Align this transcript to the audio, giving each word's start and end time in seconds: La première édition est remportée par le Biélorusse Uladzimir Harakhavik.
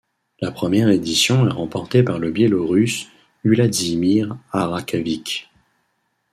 La 0.39 0.49
première 0.49 0.89
édition 0.89 1.45
est 1.47 1.53
remportée 1.53 2.01
par 2.01 2.17
le 2.17 2.31
Biélorusse 2.31 3.05
Uladzimir 3.43 4.35
Harakhavik. 4.51 5.51